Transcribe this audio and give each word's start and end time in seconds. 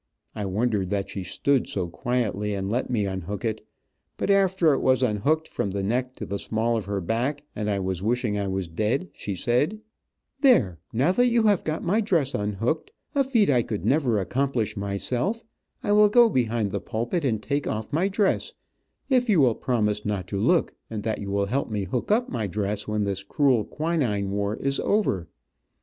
I 0.33 0.45
wondered 0.47 0.89
that 0.89 1.11
she 1.11 1.23
stood 1.23 1.67
so 1.67 1.87
quietly 1.87 2.55
and 2.55 2.71
let 2.71 2.89
me 2.89 3.05
unhook 3.05 3.45
it, 3.45 3.63
but 4.17 4.31
after 4.31 4.73
it 4.73 4.79
was 4.79 5.03
unhooked 5.03 5.47
from 5.47 5.69
the 5.69 5.83
neck 5.83 6.15
to 6.15 6.25
the 6.25 6.39
small 6.39 6.75
of 6.75 6.85
her 6.85 6.99
back, 6.99 7.43
and 7.55 7.69
I 7.69 7.77
was 7.77 8.01
wishing 8.01 8.35
I 8.35 8.47
was 8.47 8.67
dead, 8.67 9.09
she 9.13 9.35
said: 9.35 9.79
"There, 10.39 10.79
now 10.91 11.11
that 11.11 11.27
you 11.27 11.43
have 11.43 11.63
got 11.63 11.83
my 11.83 12.01
dress 12.01 12.33
unhooked, 12.33 12.89
a 13.13 13.23
feat 13.23 13.51
I 13.51 13.63
never 13.83 14.15
could 14.15 14.21
accomplish 14.21 14.75
myself, 14.75 15.43
I 15.83 15.91
will 15.91 16.09
go 16.09 16.29
behind 16.29 16.71
the 16.71 16.81
pulpit 16.81 17.23
and 17.23 17.39
take 17.39 17.67
off 17.67 17.93
my 17.93 18.07
dress, 18.07 18.55
if 19.07 19.29
you 19.29 19.39
will 19.39 19.53
promise 19.53 20.03
not 20.03 20.25
to 20.29 20.39
look, 20.39 20.73
and 20.89 21.03
that 21.03 21.19
you 21.19 21.29
will 21.29 21.45
help 21.45 21.69
me 21.69 21.83
hook 21.83 22.09
up 22.11 22.27
my 22.27 22.47
dress 22.47 22.87
when 22.87 23.03
this 23.03 23.21
cruel 23.21 23.65
quinine 23.65 24.31
war 24.31 24.55
is 24.55 24.79
over." 24.79 25.27